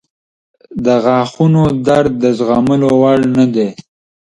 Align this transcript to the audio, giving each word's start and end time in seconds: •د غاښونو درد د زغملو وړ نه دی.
•د 0.85 0.87
غاښونو 1.03 1.63
درد 1.87 2.11
د 2.23 2.25
زغملو 2.37 2.89
وړ 3.01 3.19
نه 3.37 3.45
دی. 3.53 3.69